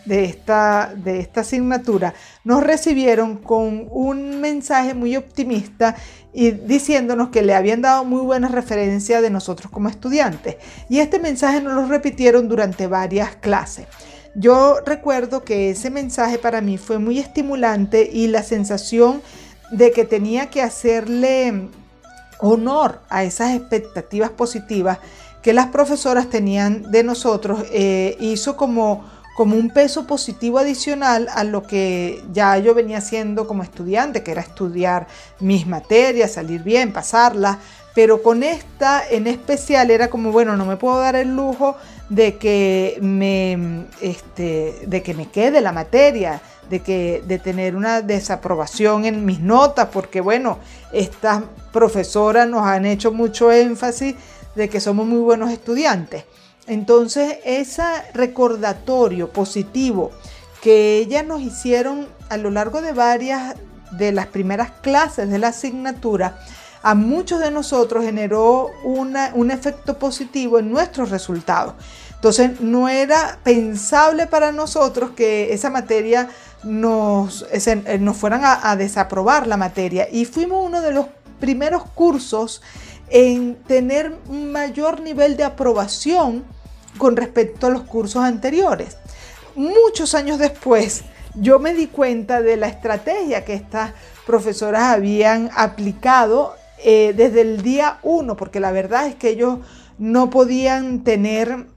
de 0.05 0.25
esta, 0.25 0.93
de 0.95 1.19
esta 1.19 1.41
asignatura 1.41 2.13
nos 2.43 2.63
recibieron 2.63 3.37
con 3.37 3.87
un 3.89 4.39
mensaje 4.39 4.93
muy 4.93 5.15
optimista 5.15 5.95
y 6.33 6.51
diciéndonos 6.51 7.29
que 7.29 7.41
le 7.41 7.55
habían 7.55 7.81
dado 7.81 8.05
muy 8.05 8.21
buena 8.21 8.47
referencia 8.47 9.21
de 9.21 9.29
nosotros 9.29 9.71
como 9.71 9.89
estudiantes. 9.89 10.57
Y 10.89 10.99
este 10.99 11.19
mensaje 11.19 11.61
nos 11.61 11.73
lo 11.73 11.85
repitieron 11.87 12.47
durante 12.47 12.87
varias 12.87 13.35
clases. 13.37 13.87
Yo 14.35 14.79
recuerdo 14.85 15.43
que 15.43 15.71
ese 15.71 15.89
mensaje 15.89 16.37
para 16.37 16.61
mí 16.61 16.77
fue 16.77 16.99
muy 16.99 17.19
estimulante 17.19 18.07
y 18.11 18.27
la 18.27 18.43
sensación 18.43 19.21
de 19.71 19.91
que 19.91 20.05
tenía 20.05 20.49
que 20.49 20.61
hacerle 20.61 21.69
honor 22.39 23.01
a 23.09 23.23
esas 23.23 23.55
expectativas 23.55 24.29
positivas 24.29 24.99
que 25.41 25.53
las 25.53 25.67
profesoras 25.67 26.29
tenían 26.29 26.91
de 26.91 27.03
nosotros 27.03 27.63
eh, 27.71 28.17
hizo 28.19 28.57
como, 28.57 29.05
como 29.35 29.55
un 29.55 29.69
peso 29.69 30.05
positivo 30.05 30.59
adicional 30.59 31.27
a 31.33 31.43
lo 31.43 31.63
que 31.63 32.21
ya 32.33 32.57
yo 32.57 32.73
venía 32.73 32.97
haciendo 32.97 33.47
como 33.47 33.63
estudiante, 33.63 34.21
que 34.23 34.31
era 34.31 34.41
estudiar 34.41 35.07
mis 35.39 35.65
materias, 35.65 36.33
salir 36.33 36.61
bien, 36.63 36.91
pasarlas, 36.91 37.57
pero 37.95 38.21
con 38.21 38.43
esta 38.43 39.01
en 39.09 39.27
especial 39.27 39.91
era 39.91 40.09
como, 40.09 40.31
bueno, 40.31 40.55
no 40.57 40.65
me 40.65 40.77
puedo 40.77 40.99
dar 40.99 41.15
el 41.15 41.35
lujo 41.35 41.75
de 42.09 42.37
que 42.37 42.97
me, 43.01 43.85
este, 44.01 44.75
de 44.87 45.03
que 45.03 45.13
me 45.13 45.29
quede 45.29 45.61
la 45.61 45.71
materia, 45.71 46.41
de, 46.69 46.81
que, 46.81 47.23
de 47.25 47.39
tener 47.39 47.75
una 47.75 48.01
desaprobación 48.01 49.05
en 49.05 49.25
mis 49.25 49.39
notas, 49.39 49.89
porque 49.91 50.21
bueno, 50.21 50.59
estas 50.91 51.43
profesoras 51.71 52.47
nos 52.47 52.65
han 52.65 52.85
hecho 52.85 53.11
mucho 53.11 53.51
énfasis 53.51 54.15
de 54.55 54.69
que 54.69 54.79
somos 54.79 55.05
muy 55.05 55.19
buenos 55.19 55.51
estudiantes. 55.51 56.25
Entonces, 56.67 57.37
ese 57.45 57.83
recordatorio 58.13 59.29
positivo 59.29 60.11
que 60.61 60.97
ellas 60.97 61.25
nos 61.25 61.41
hicieron 61.41 62.07
a 62.29 62.37
lo 62.37 62.51
largo 62.51 62.81
de 62.81 62.93
varias 62.93 63.55
de 63.91 64.11
las 64.11 64.27
primeras 64.27 64.71
clases 64.81 65.29
de 65.29 65.39
la 65.39 65.47
asignatura, 65.47 66.39
a 66.83 66.95
muchos 66.95 67.39
de 67.39 67.51
nosotros 67.51 68.05
generó 68.05 68.69
un 68.83 69.51
efecto 69.51 69.97
positivo 69.97 70.59
en 70.59 70.71
nuestros 70.71 71.09
resultados. 71.09 71.73
Entonces 72.15 72.59
no 72.59 72.89
era 72.89 73.39
pensable 73.43 74.27
para 74.27 74.51
nosotros 74.51 75.11
que 75.11 75.53
esa 75.53 75.69
materia 75.69 76.29
nos, 76.63 77.45
eh, 77.51 77.97
nos 77.99 78.17
fueran 78.17 78.43
a, 78.43 78.69
a 78.69 78.75
desaprobar 78.75 79.47
la 79.47 79.57
materia 79.57 80.07
y 80.11 80.25
fuimos 80.25 80.65
uno 80.65 80.81
de 80.81 80.91
los 80.91 81.05
primeros 81.39 81.83
cursos 81.83 82.61
en 83.09 83.55
tener 83.55 84.15
un 84.27 84.51
mayor 84.51 85.01
nivel 85.01 85.37
de 85.37 85.43
aprobación 85.43 86.43
con 86.97 87.15
respecto 87.15 87.67
a 87.67 87.69
los 87.69 87.83
cursos 87.83 88.23
anteriores. 88.23 88.97
Muchos 89.55 90.15
años 90.15 90.37
después, 90.37 91.03
yo 91.35 91.59
me 91.59 91.73
di 91.73 91.87
cuenta 91.87 92.41
de 92.41 92.57
la 92.57 92.67
estrategia 92.67 93.45
que 93.45 93.53
estas 93.53 93.93
profesoras 94.25 94.83
habían 94.83 95.49
aplicado 95.55 96.55
eh, 96.83 97.13
desde 97.15 97.41
el 97.41 97.61
día 97.61 97.99
uno, 98.03 98.37
porque 98.37 98.59
la 98.59 98.71
verdad 98.71 99.07
es 99.07 99.15
que 99.15 99.29
ellos 99.29 99.59
no 99.97 100.29
podían 100.29 101.03
tener 101.03 101.67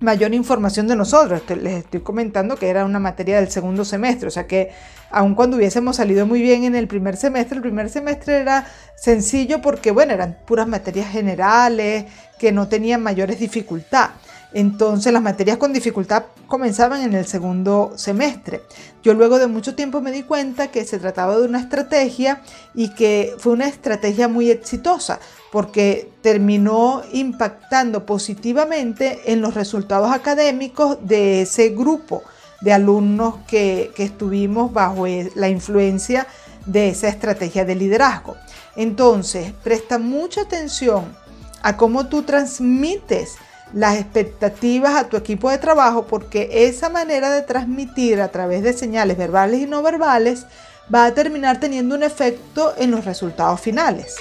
mayor 0.00 0.34
información 0.34 0.88
de 0.88 0.96
nosotros. 0.96 1.42
Les 1.62 1.84
estoy 1.84 2.00
comentando 2.00 2.56
que 2.56 2.68
era 2.68 2.84
una 2.84 2.98
materia 2.98 3.36
del 3.36 3.50
segundo 3.50 3.84
semestre, 3.84 4.28
o 4.28 4.30
sea 4.30 4.46
que 4.46 4.72
aun 5.10 5.34
cuando 5.34 5.56
hubiésemos 5.56 5.96
salido 5.96 6.26
muy 6.26 6.40
bien 6.40 6.64
en 6.64 6.74
el 6.74 6.88
primer 6.88 7.16
semestre, 7.16 7.56
el 7.56 7.62
primer 7.62 7.90
semestre 7.90 8.38
era 8.38 8.66
sencillo 8.96 9.60
porque, 9.60 9.90
bueno, 9.90 10.12
eran 10.12 10.38
puras 10.46 10.66
materias 10.66 11.10
generales 11.10 12.06
que 12.38 12.52
no 12.52 12.68
tenían 12.68 13.02
mayores 13.02 13.38
dificultades. 13.38 14.29
Entonces 14.52 15.12
las 15.12 15.22
materias 15.22 15.58
con 15.58 15.72
dificultad 15.72 16.24
comenzaban 16.46 17.02
en 17.02 17.14
el 17.14 17.26
segundo 17.26 17.92
semestre. 17.96 18.62
Yo 19.02 19.14
luego 19.14 19.38
de 19.38 19.46
mucho 19.46 19.74
tiempo 19.74 20.00
me 20.00 20.10
di 20.10 20.24
cuenta 20.24 20.68
que 20.68 20.84
se 20.84 20.98
trataba 20.98 21.36
de 21.36 21.46
una 21.46 21.60
estrategia 21.60 22.42
y 22.74 22.90
que 22.94 23.34
fue 23.38 23.52
una 23.52 23.68
estrategia 23.68 24.28
muy 24.28 24.50
exitosa 24.50 25.20
porque 25.52 26.10
terminó 26.22 27.02
impactando 27.12 28.06
positivamente 28.06 29.32
en 29.32 29.40
los 29.40 29.54
resultados 29.54 30.12
académicos 30.12 30.98
de 31.02 31.42
ese 31.42 31.70
grupo 31.70 32.22
de 32.60 32.72
alumnos 32.72 33.36
que, 33.46 33.90
que 33.94 34.04
estuvimos 34.04 34.72
bajo 34.72 35.06
e, 35.06 35.30
la 35.34 35.48
influencia 35.48 36.26
de 36.66 36.90
esa 36.90 37.08
estrategia 37.08 37.64
de 37.64 37.74
liderazgo. 37.74 38.36
Entonces, 38.76 39.52
presta 39.64 39.98
mucha 39.98 40.42
atención 40.42 41.16
a 41.62 41.76
cómo 41.76 42.06
tú 42.06 42.22
transmites 42.22 43.36
las 43.72 43.96
expectativas 43.96 44.96
a 44.96 45.08
tu 45.08 45.16
equipo 45.16 45.50
de 45.50 45.58
trabajo 45.58 46.06
porque 46.06 46.48
esa 46.68 46.88
manera 46.88 47.30
de 47.30 47.42
transmitir 47.42 48.20
a 48.20 48.28
través 48.28 48.62
de 48.62 48.72
señales 48.72 49.16
verbales 49.16 49.60
y 49.60 49.66
no 49.66 49.82
verbales 49.82 50.46
va 50.92 51.06
a 51.06 51.14
terminar 51.14 51.60
teniendo 51.60 51.94
un 51.94 52.02
efecto 52.02 52.74
en 52.78 52.90
los 52.90 53.04
resultados 53.04 53.60
finales. 53.60 54.16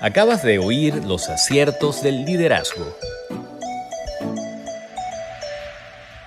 Acabas 0.00 0.42
de 0.42 0.58
oír 0.58 1.04
los 1.04 1.28
aciertos 1.28 2.02
del 2.02 2.24
liderazgo. 2.24 2.84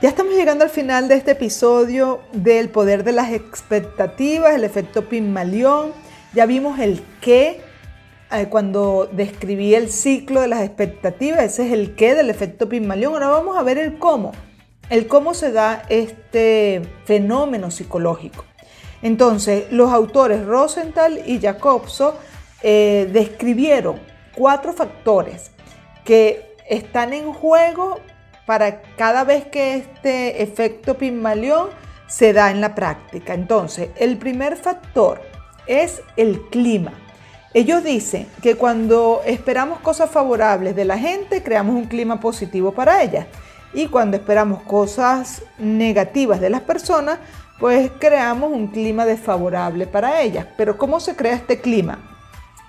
Ya 0.02 0.10
estamos 0.10 0.34
llegando 0.36 0.64
al 0.64 0.70
final 0.70 1.08
de 1.08 1.16
este 1.16 1.32
episodio 1.32 2.22
del 2.32 2.70
poder 2.70 3.04
de 3.04 3.14
las 3.14 3.32
expectativas, 3.32 4.54
el 4.54 4.64
efecto 4.64 5.10
Pygmalion. 5.10 5.92
Ya 6.34 6.46
vimos 6.46 6.80
el 6.80 7.04
qué, 7.20 7.62
eh, 8.32 8.48
cuando 8.50 9.10
describí 9.12 9.74
el 9.74 9.90
ciclo 9.90 10.42
de 10.42 10.48
las 10.48 10.62
expectativas, 10.62 11.44
ese 11.44 11.68
es 11.68 11.74
el 11.74 11.96
qué 11.96 12.14
del 12.14 12.30
efecto 12.30 12.68
Pygmalion. 12.68 13.14
Ahora 13.14 13.30
vamos 13.30 13.58
a 13.58 13.64
ver 13.64 13.78
el 13.78 13.98
cómo, 13.98 14.34
el 14.90 15.08
cómo 15.08 15.34
se 15.34 15.52
da 15.52 15.84
este 15.90 16.82
fenómeno 17.06 17.72
psicológico. 17.72 18.44
Entonces, 19.02 19.72
los 19.72 19.92
autores 19.94 20.46
Rosenthal 20.46 21.22
y 21.26 21.40
Jacobson 21.40 22.16
eh, 22.64 23.10
describieron 23.14 24.00
cuatro 24.36 24.74
factores 24.74 25.52
que 26.04 26.56
están 26.68 27.14
en 27.14 27.32
juego 27.32 28.00
para 28.46 28.82
cada 28.98 29.24
vez 29.24 29.46
que 29.46 29.76
este 29.76 30.42
efecto 30.42 30.98
Pygmalion 30.98 31.70
se 32.08 32.34
da 32.34 32.50
en 32.52 32.62
la 32.62 32.76
práctica. 32.76 33.34
Entonces, 33.34 33.90
el 33.98 34.18
primer 34.18 34.58
factor 34.58 35.22
es 35.68 36.02
el 36.16 36.42
clima. 36.50 36.94
Ellos 37.54 37.84
dicen 37.84 38.28
que 38.42 38.56
cuando 38.56 39.22
esperamos 39.26 39.80
cosas 39.80 40.12
favorables 40.12 40.76
de 40.76 40.86
la 40.86 40.98
gente, 40.98 41.44
creamos 41.44 41.76
un 41.76 41.86
clima 41.86 42.20
positivo 42.20 42.74
para 42.74 43.02
ellas. 43.02 43.28
Y 43.74 43.88
cuando 43.88 44.18
esperamos 44.18 44.62
cosas 44.64 45.44
negativas 45.58 46.40
de 46.40 46.50
las 46.50 46.62
personas, 46.62 47.20
pues 47.60 47.92
creamos 48.00 48.52
un 48.52 48.68
clima 48.68 49.06
desfavorable 49.06 49.88
para 49.88 50.22
ellas. 50.22 50.46
Pero 50.58 50.78
¿cómo 50.78 51.00
se 51.00 51.16
crea 51.16 51.36
este 51.36 51.60
clima? 51.60 52.00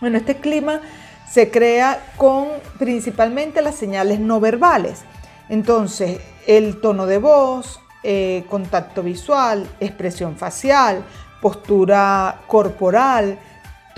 Bueno, 0.01 0.19
este 0.19 0.37
clima 0.37 0.81
se 1.29 1.51
crea 1.51 2.13
con 2.17 2.49
principalmente 2.79 3.63
las 3.63 3.75
señales 3.75 4.21
no 4.21 4.41
verbales. 4.41 5.03
Entonces, 5.49 6.21
el 6.47 6.81
tono 6.81 7.07
de 7.07 7.19
voz, 7.19 7.81
eh, 8.03 8.45
contacto 8.49 9.03
visual, 9.03 9.69
expresión 9.81 10.37
facial, 10.37 11.05
postura 11.41 12.43
corporal, 12.47 13.39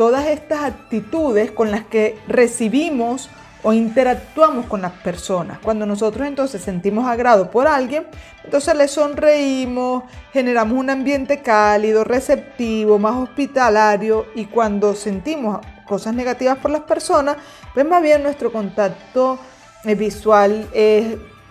todas 0.00 0.28
estas 0.28 0.62
actitudes 0.62 1.50
con 1.50 1.70
las 1.70 1.84
que 1.84 2.16
recibimos 2.26 3.28
o 3.62 3.74
interactuamos 3.74 4.64
con 4.64 4.80
las 4.80 4.92
personas. 4.92 5.58
Cuando 5.58 5.84
nosotros 5.84 6.26
entonces 6.26 6.62
sentimos 6.62 7.06
agrado 7.06 7.50
por 7.50 7.66
alguien, 7.66 8.06
entonces 8.42 8.74
le 8.74 8.88
sonreímos, 8.88 10.04
generamos 10.32 10.78
un 10.78 10.88
ambiente 10.88 11.42
cálido, 11.42 12.02
receptivo, 12.02 12.98
más 12.98 13.14
hospitalario 13.14 14.24
y 14.34 14.46
cuando 14.46 14.94
sentimos 14.94 15.60
cosas 15.86 16.14
negativas 16.14 16.56
por 16.56 16.70
las 16.70 16.84
personas, 16.84 17.36
pues 17.74 17.84
más 17.84 18.02
bien 18.02 18.22
nuestro 18.22 18.50
contacto 18.50 19.38
eh, 19.84 19.94
visual 19.96 20.66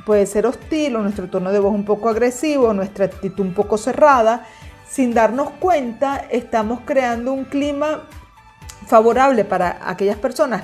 puede 0.08 0.26
ser 0.26 0.48
hostil 0.48 0.96
o 0.96 1.04
nuestro 1.04 1.30
tono 1.30 1.52
de 1.52 1.60
voz 1.60 1.76
un 1.76 1.86
poco 1.86 2.10
agresivo, 2.10 2.74
nuestra 2.74 3.06
actitud 3.06 3.46
un 3.46 3.54
poco 3.54 3.78
cerrada, 3.78 4.48
sin 4.90 5.14
darnos 5.14 5.52
cuenta 5.60 6.26
estamos 6.32 6.80
creando 6.84 7.32
un 7.32 7.46
clima 7.46 8.08
favorable 8.90 9.46
para 9.46 9.80
aquellas 9.88 10.18
personas 10.18 10.64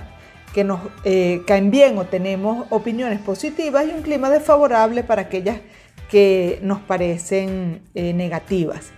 que 0.52 0.64
nos 0.64 0.80
eh, 1.04 1.44
caen 1.46 1.70
bien 1.70 1.98
o 1.98 2.06
tenemos 2.06 2.66
opiniones 2.72 3.20
positivas 3.20 3.86
y 3.86 3.92
un 3.92 4.02
clima 4.02 4.30
desfavorable 4.30 5.04
para 5.04 5.24
aquellas 5.24 5.60
que 6.10 6.60
nos 6.64 6.80
parecen 6.80 7.84
eh, 7.94 8.14
negativas. 8.14 8.92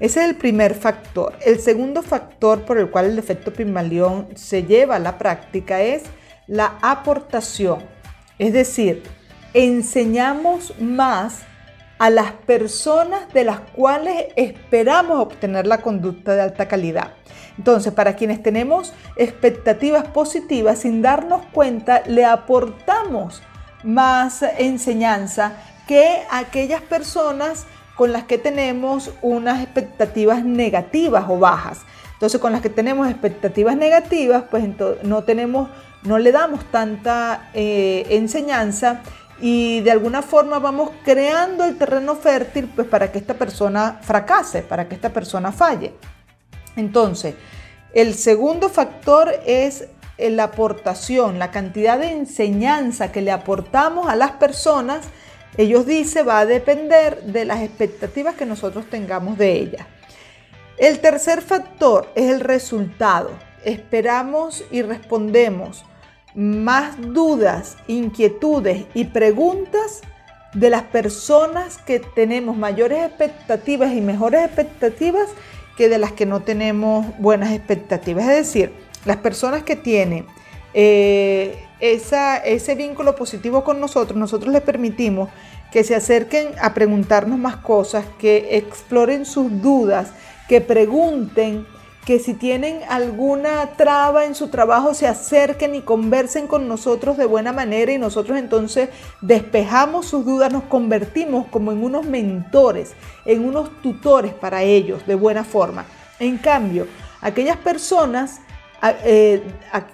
Ese 0.00 0.20
es 0.20 0.28
el 0.30 0.34
primer 0.34 0.74
factor. 0.74 1.34
El 1.44 1.60
segundo 1.60 2.02
factor 2.02 2.62
por 2.62 2.76
el 2.78 2.90
cual 2.90 3.06
el 3.06 3.16
defecto 3.16 3.52
Pigmalión 3.52 4.28
se 4.34 4.64
lleva 4.64 4.96
a 4.96 4.98
la 4.98 5.16
práctica 5.16 5.80
es 5.80 6.02
la 6.48 6.78
aportación. 6.82 7.84
Es 8.38 8.52
decir, 8.52 9.04
enseñamos 9.54 10.74
más 10.80 11.42
a 12.02 12.10
las 12.10 12.32
personas 12.32 13.32
de 13.32 13.44
las 13.44 13.60
cuales 13.60 14.26
esperamos 14.34 15.20
obtener 15.20 15.68
la 15.68 15.78
conducta 15.78 16.34
de 16.34 16.42
alta 16.42 16.66
calidad. 16.66 17.12
Entonces, 17.56 17.92
para 17.92 18.16
quienes 18.16 18.42
tenemos 18.42 18.92
expectativas 19.14 20.08
positivas, 20.08 20.80
sin 20.80 21.00
darnos 21.00 21.42
cuenta, 21.52 22.02
le 22.08 22.24
aportamos 22.24 23.40
más 23.84 24.42
enseñanza 24.58 25.52
que 25.86 26.22
aquellas 26.32 26.80
personas 26.82 27.66
con 27.94 28.12
las 28.12 28.24
que 28.24 28.36
tenemos 28.36 29.12
unas 29.22 29.62
expectativas 29.62 30.44
negativas 30.44 31.26
o 31.28 31.38
bajas. 31.38 31.82
Entonces, 32.14 32.40
con 32.40 32.50
las 32.50 32.62
que 32.62 32.70
tenemos 32.70 33.08
expectativas 33.08 33.76
negativas, 33.76 34.42
pues 34.50 34.64
no 35.04 35.22
tenemos, 35.22 35.68
no 36.02 36.18
le 36.18 36.32
damos 36.32 36.64
tanta 36.64 37.48
eh, 37.54 38.06
enseñanza 38.10 39.02
y 39.42 39.80
de 39.80 39.90
alguna 39.90 40.22
forma 40.22 40.60
vamos 40.60 40.90
creando 41.04 41.64
el 41.64 41.76
terreno 41.76 42.14
fértil 42.14 42.70
pues 42.74 42.86
para 42.86 43.10
que 43.10 43.18
esta 43.18 43.34
persona 43.34 43.98
fracase, 44.00 44.62
para 44.62 44.88
que 44.88 44.94
esta 44.94 45.12
persona 45.12 45.50
falle. 45.50 45.92
Entonces, 46.76 47.34
el 47.92 48.14
segundo 48.14 48.68
factor 48.68 49.34
es 49.44 49.88
la 50.16 50.44
aportación, 50.44 51.40
la 51.40 51.50
cantidad 51.50 51.98
de 51.98 52.12
enseñanza 52.12 53.10
que 53.10 53.20
le 53.20 53.32
aportamos 53.32 54.08
a 54.08 54.14
las 54.14 54.30
personas, 54.32 55.06
ellos 55.56 55.86
dicen 55.86 56.28
va 56.28 56.38
a 56.38 56.46
depender 56.46 57.24
de 57.24 57.44
las 57.44 57.62
expectativas 57.62 58.36
que 58.36 58.46
nosotros 58.46 58.88
tengamos 58.88 59.36
de 59.38 59.54
ellas. 59.54 59.86
El 60.78 61.00
tercer 61.00 61.42
factor 61.42 62.08
es 62.14 62.30
el 62.30 62.38
resultado. 62.40 63.30
Esperamos 63.64 64.64
y 64.70 64.82
respondemos 64.82 65.84
más 66.34 66.94
dudas, 67.00 67.76
inquietudes 67.86 68.86
y 68.94 69.04
preguntas 69.04 70.02
de 70.54 70.70
las 70.70 70.82
personas 70.82 71.78
que 71.78 72.00
tenemos 72.00 72.56
mayores 72.56 73.04
expectativas 73.04 73.92
y 73.92 74.00
mejores 74.00 74.44
expectativas 74.44 75.28
que 75.76 75.88
de 75.88 75.98
las 75.98 76.12
que 76.12 76.26
no 76.26 76.40
tenemos 76.40 77.06
buenas 77.18 77.52
expectativas. 77.52 78.24
Es 78.24 78.36
decir, 78.36 78.72
las 79.04 79.16
personas 79.18 79.62
que 79.62 79.76
tienen 79.76 80.26
eh, 80.74 81.66
ese 81.80 82.74
vínculo 82.74 83.16
positivo 83.16 83.64
con 83.64 83.80
nosotros, 83.80 84.18
nosotros 84.18 84.52
les 84.52 84.62
permitimos 84.62 85.30
que 85.72 85.84
se 85.84 85.94
acerquen 85.94 86.50
a 86.60 86.74
preguntarnos 86.74 87.38
más 87.38 87.56
cosas, 87.56 88.04
que 88.18 88.56
exploren 88.58 89.24
sus 89.24 89.62
dudas, 89.62 90.12
que 90.48 90.60
pregunten 90.60 91.66
que 92.04 92.18
si 92.18 92.34
tienen 92.34 92.80
alguna 92.88 93.70
traba 93.76 94.24
en 94.24 94.34
su 94.34 94.48
trabajo 94.48 94.92
se 94.92 95.06
acerquen 95.06 95.74
y 95.74 95.82
conversen 95.82 96.48
con 96.48 96.66
nosotros 96.66 97.16
de 97.16 97.26
buena 97.26 97.52
manera 97.52 97.92
y 97.92 97.98
nosotros 97.98 98.38
entonces 98.38 98.88
despejamos 99.20 100.06
sus 100.06 100.24
dudas, 100.24 100.52
nos 100.52 100.64
convertimos 100.64 101.46
como 101.46 101.70
en 101.70 101.82
unos 101.82 102.04
mentores, 102.04 102.94
en 103.24 103.44
unos 103.44 103.70
tutores 103.82 104.34
para 104.34 104.62
ellos 104.62 105.06
de 105.06 105.14
buena 105.14 105.44
forma. 105.44 105.84
En 106.18 106.38
cambio, 106.38 106.86
aquellas 107.20 107.56
personas 107.56 108.40
eh, 109.04 109.40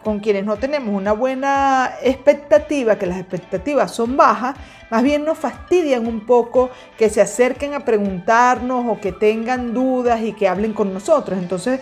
con 0.02 0.18
quienes 0.18 0.46
no 0.46 0.56
tenemos 0.56 0.94
una 0.94 1.12
buena 1.12 1.92
expectativa, 2.02 2.96
que 2.96 3.04
las 3.04 3.18
expectativas 3.18 3.94
son 3.94 4.16
bajas, 4.16 4.56
más 4.90 5.02
bien 5.02 5.26
nos 5.26 5.37
fastidian 5.37 6.06
un 6.06 6.24
poco 6.24 6.70
que 6.96 7.11
se 7.11 7.20
acerquen 7.20 7.74
a 7.74 7.80
preguntarnos 7.80 8.87
o 8.88 8.98
que 8.98 9.12
tengan 9.12 9.74
dudas 9.74 10.22
y 10.22 10.33
que 10.33 10.48
hablen 10.48 10.72
con 10.72 10.94
nosotros. 10.94 11.38
Entonces, 11.38 11.80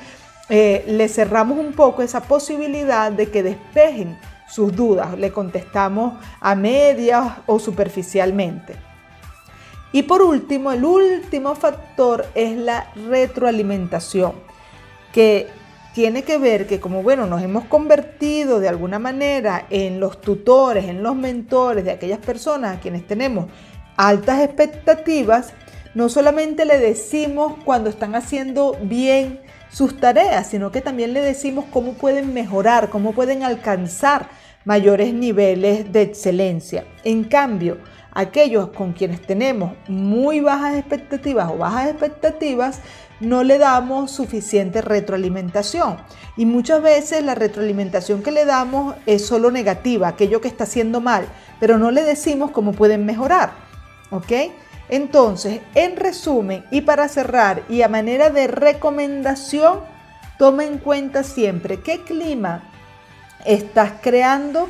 eh, 0.48 0.84
le 0.86 1.08
cerramos 1.08 1.58
un 1.58 1.72
poco 1.72 2.02
esa 2.02 2.22
posibilidad 2.22 3.10
de 3.10 3.30
que 3.30 3.42
despejen 3.42 4.18
sus 4.48 4.74
dudas. 4.74 5.18
Le 5.18 5.32
contestamos 5.32 6.14
a 6.40 6.54
medias 6.54 7.38
o 7.46 7.58
superficialmente. 7.58 8.76
Y 9.92 10.02
por 10.02 10.22
último, 10.22 10.72
el 10.72 10.84
último 10.84 11.54
factor 11.54 12.26
es 12.34 12.56
la 12.56 12.92
retroalimentación, 13.08 14.32
que 15.12 15.48
tiene 15.94 16.22
que 16.22 16.36
ver 16.36 16.66
que 16.66 16.80
como 16.80 17.02
bueno, 17.02 17.26
nos 17.26 17.42
hemos 17.42 17.64
convertido 17.64 18.60
de 18.60 18.68
alguna 18.68 18.98
manera 18.98 19.66
en 19.70 19.98
los 19.98 20.20
tutores, 20.20 20.84
en 20.84 21.02
los 21.02 21.16
mentores 21.16 21.84
de 21.84 21.92
aquellas 21.92 22.18
personas 22.18 22.76
a 22.76 22.80
quienes 22.80 23.06
tenemos 23.06 23.46
altas 23.96 24.40
expectativas, 24.40 25.54
no 25.94 26.10
solamente 26.10 26.66
le 26.66 26.78
decimos 26.78 27.54
cuando 27.64 27.88
están 27.88 28.14
haciendo 28.14 28.76
bien 28.82 29.40
sus 29.76 30.00
tareas, 30.00 30.46
sino 30.46 30.72
que 30.72 30.80
también 30.80 31.12
le 31.12 31.20
decimos 31.20 31.66
cómo 31.70 31.92
pueden 31.92 32.32
mejorar, 32.32 32.88
cómo 32.88 33.12
pueden 33.12 33.42
alcanzar 33.42 34.30
mayores 34.64 35.12
niveles 35.12 35.92
de 35.92 36.00
excelencia. 36.00 36.86
En 37.04 37.24
cambio, 37.24 37.76
aquellos 38.12 38.68
con 38.68 38.94
quienes 38.94 39.20
tenemos 39.20 39.74
muy 39.86 40.40
bajas 40.40 40.76
expectativas 40.76 41.50
o 41.50 41.58
bajas 41.58 41.90
expectativas, 41.90 42.80
no 43.20 43.44
le 43.44 43.58
damos 43.58 44.10
suficiente 44.12 44.80
retroalimentación. 44.80 45.98
Y 46.38 46.46
muchas 46.46 46.80
veces 46.80 47.22
la 47.22 47.34
retroalimentación 47.34 48.22
que 48.22 48.32
le 48.32 48.46
damos 48.46 48.94
es 49.04 49.26
solo 49.26 49.50
negativa, 49.50 50.08
aquello 50.08 50.40
que 50.40 50.48
está 50.48 50.64
haciendo 50.64 51.02
mal, 51.02 51.26
pero 51.60 51.76
no 51.76 51.90
le 51.90 52.02
decimos 52.02 52.50
cómo 52.50 52.72
pueden 52.72 53.04
mejorar. 53.04 53.52
¿Ok? 54.10 54.32
Entonces, 54.88 55.60
en 55.74 55.96
resumen 55.96 56.64
y 56.70 56.82
para 56.82 57.08
cerrar 57.08 57.62
y 57.68 57.82
a 57.82 57.88
manera 57.88 58.30
de 58.30 58.46
recomendación, 58.46 59.80
toma 60.38 60.64
en 60.64 60.78
cuenta 60.78 61.24
siempre 61.24 61.80
qué 61.80 62.02
clima 62.02 62.62
estás 63.44 63.94
creando 64.02 64.68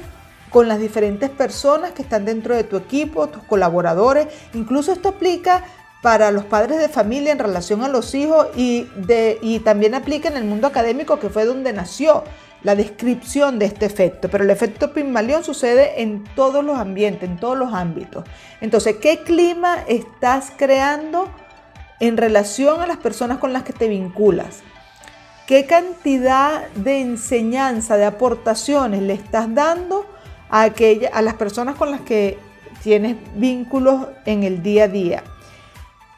con 0.50 0.68
las 0.68 0.79
diferentes 0.79 1.29
personas 1.29 1.92
que 1.92 2.02
están 2.02 2.24
dentro 2.24 2.55
de 2.55 2.64
tu 2.64 2.76
equipo, 2.76 3.26
tus 3.29 3.42
colaboradores. 3.42 4.29
Incluso 4.55 4.92
esto 4.92 5.11
aplica 5.11 5.64
para 6.02 6.30
los 6.30 6.44
padres 6.44 6.78
de 6.78 6.88
familia 6.88 7.32
en 7.32 7.38
relación 7.38 7.82
a 7.82 7.88
los 7.88 8.14
hijos 8.14 8.48
y, 8.56 8.87
también 9.64 9.94
aplica 9.94 10.28
en 10.28 10.37
el 10.37 10.44
mundo 10.44 10.66
académico 10.66 11.18
que 11.18 11.30
fue 11.30 11.44
donde 11.44 11.72
nació 11.72 12.24
la 12.62 12.74
descripción 12.74 13.59
de 13.59 13.66
este 13.66 13.87
efecto, 13.87 14.28
pero 14.28 14.44
el 14.44 14.50
efecto 14.50 14.92
Pygmalion 14.92 15.44
sucede 15.44 16.02
en 16.02 16.24
todos 16.35 16.64
los 16.64 16.78
ambientes, 16.78 17.28
en 17.28 17.37
todos 17.37 17.56
los 17.56 17.72
ámbitos. 17.72 18.24
Entonces, 18.61 18.96
¿qué 18.96 19.22
clima 19.22 19.78
estás 19.87 20.52
creando 20.56 21.30
en 22.00 22.16
relación 22.16 22.80
a 22.80 22.87
las 22.87 22.96
personas 22.96 23.38
con 23.38 23.52
las 23.52 23.62
que 23.62 23.72
te 23.72 23.88
vinculas? 23.88 24.62
¿Qué 25.46 25.66
cantidad 25.66 26.66
de 26.74 27.00
enseñanza, 27.00 27.96
de 27.96 28.04
aportaciones 28.04 29.02
le 29.02 29.12
estás 29.12 29.54
dando 29.54 30.06
a, 30.50 30.62
aquella, 30.62 31.11
a 31.12 31.22
las 31.22 31.35
personas 31.35 31.76
con 31.76 31.92
las 31.92 32.00
que 32.00 32.38
tienes 32.82 33.16
vínculos 33.37 34.06
en 34.24 34.42
el 34.42 34.62
día 34.62 34.85
a 34.85 34.88
día? 34.88 35.22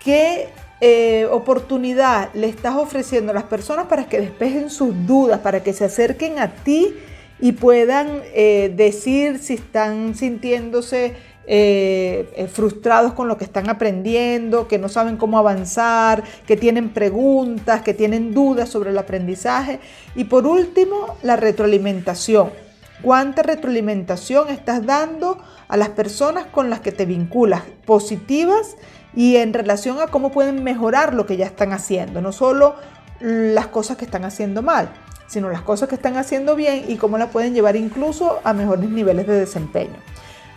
¿Qué 0.08 0.48
eh, 0.80 1.28
oportunidad 1.30 2.32
le 2.32 2.48
estás 2.48 2.76
ofreciendo 2.76 3.32
a 3.32 3.34
las 3.34 3.44
personas 3.44 3.88
para 3.88 4.08
que 4.08 4.18
despejen 4.18 4.70
sus 4.70 5.06
dudas, 5.06 5.40
para 5.40 5.62
que 5.62 5.74
se 5.74 5.84
acerquen 5.84 6.38
a 6.38 6.48
ti 6.48 6.94
y 7.40 7.52
puedan 7.52 8.22
eh, 8.32 8.72
decir 8.74 9.38
si 9.38 9.52
están 9.52 10.14
sintiéndose 10.14 11.12
eh, 11.46 12.48
frustrados 12.50 13.12
con 13.12 13.28
lo 13.28 13.36
que 13.36 13.44
están 13.44 13.68
aprendiendo, 13.68 14.66
que 14.66 14.78
no 14.78 14.88
saben 14.88 15.18
cómo 15.18 15.36
avanzar, 15.36 16.24
que 16.46 16.56
tienen 16.56 16.88
preguntas, 16.88 17.82
que 17.82 17.92
tienen 17.92 18.32
dudas 18.32 18.70
sobre 18.70 18.88
el 18.88 18.96
aprendizaje. 18.96 19.78
Y 20.14 20.24
por 20.24 20.46
último, 20.46 21.18
la 21.22 21.36
retroalimentación. 21.36 22.48
¿Cuánta 23.02 23.42
retroalimentación 23.42 24.48
estás 24.48 24.84
dando 24.84 25.38
a 25.68 25.76
las 25.76 25.90
personas 25.90 26.46
con 26.46 26.70
las 26.70 26.80
que 26.80 26.92
te 26.92 27.04
vinculas? 27.04 27.62
Positivas 27.84 28.76
y 29.14 29.36
en 29.36 29.52
relación 29.52 30.00
a 30.00 30.06
cómo 30.06 30.30
pueden 30.30 30.62
mejorar 30.62 31.14
lo 31.14 31.26
que 31.26 31.36
ya 31.36 31.46
están 31.46 31.72
haciendo, 31.72 32.20
no 32.20 32.32
solo 32.32 32.76
las 33.20 33.66
cosas 33.68 33.96
que 33.96 34.04
están 34.04 34.24
haciendo 34.24 34.62
mal, 34.62 34.90
sino 35.26 35.50
las 35.50 35.62
cosas 35.62 35.88
que 35.88 35.94
están 35.94 36.16
haciendo 36.16 36.54
bien 36.54 36.84
y 36.88 36.96
cómo 36.96 37.18
la 37.18 37.28
pueden 37.28 37.54
llevar 37.54 37.76
incluso 37.76 38.40
a 38.44 38.52
mejores 38.52 38.88
niveles 38.88 39.26
de 39.26 39.34
desempeño. 39.34 39.96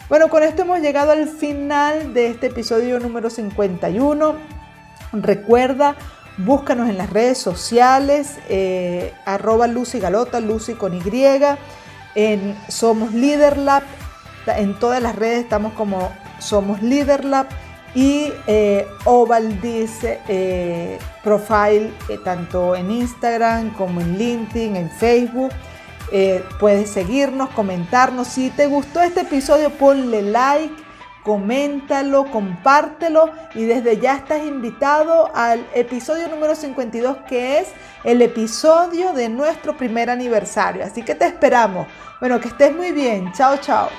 Bueno, 0.09 0.29
con 0.29 0.43
esto 0.43 0.63
hemos 0.63 0.81
llegado 0.81 1.11
al 1.11 1.27
final 1.27 2.13
de 2.13 2.27
este 2.27 2.47
episodio 2.47 2.99
número 2.99 3.29
51. 3.29 4.35
Recuerda, 5.13 5.95
búscanos 6.37 6.89
en 6.89 6.97
las 6.97 7.09
redes 7.09 7.37
sociales, 7.37 8.37
eh, 8.49 9.13
arroba 9.25 9.67
Lucy 9.67 9.99
Galota, 9.99 10.39
Lucy 10.41 10.73
con 10.73 10.93
Y, 10.93 11.01
en 12.15 12.57
Somos 12.67 13.13
Leader 13.13 13.57
Lab 13.57 13.83
En 14.47 14.77
todas 14.77 15.01
las 15.01 15.15
redes 15.15 15.43
estamos 15.43 15.73
como 15.73 16.11
Somos 16.39 16.81
Leader 16.81 17.23
y 17.93 18.32
eh, 18.47 18.88
eh, 20.27 20.99
profile 21.23 21.91
eh, 22.10 22.17
tanto 22.23 22.75
en 22.75 22.91
Instagram 22.91 23.71
como 23.73 24.01
en 24.01 24.17
LinkedIn, 24.17 24.75
en 24.75 24.89
Facebook. 24.89 25.51
puedes 26.60 26.89
seguirnos, 26.89 27.49
comentarnos. 27.49 28.27
Si 28.27 28.49
te 28.49 28.67
gustó 28.67 29.01
este 29.01 29.21
episodio, 29.21 29.69
ponle 29.71 30.21
like, 30.21 30.73
coméntalo, 31.23 32.25
compártelo 32.25 33.30
y 33.56 33.65
desde 33.65 33.99
ya 33.99 34.15
estás 34.15 34.43
invitado 34.43 35.32
al 35.36 35.65
episodio 35.73 36.27
número 36.27 36.56
52 36.56 37.17
que 37.27 37.60
es 37.60 37.67
el 38.04 38.21
episodio 38.21 39.13
de 39.13 39.30
nuestro 39.30 39.77
primer 39.77 40.10
aniversario. 40.10 40.84
Así 40.84 41.04
que 41.04 41.15
te 41.15 41.25
esperamos. 41.25 41.88
Bueno, 42.19 42.39
que 42.39 42.47
estés 42.49 42.75
muy 42.75 42.91
bien. 42.91 43.32
Chao, 43.34 43.58
chao. 43.58 43.89